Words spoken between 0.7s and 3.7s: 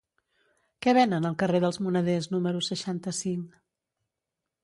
Què venen al carrer dels Moneders número seixanta-cinc?